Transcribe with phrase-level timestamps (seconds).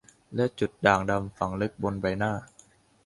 [0.35, 2.31] และจุดด่างดำฝังลึกบนใบหน้า